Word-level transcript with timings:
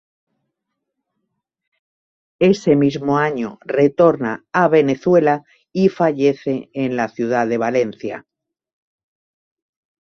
Ese 2.39 2.75
mismo 2.75 3.19
año 3.19 3.59
retorna 3.63 4.43
a 4.51 4.67
Venezuela 4.67 5.43
y 5.71 5.89
fallece 5.89 6.71
en 6.73 6.95
la 6.95 7.07
ciudad 7.07 7.45
de 7.47 7.59
Valencia. 7.59 8.25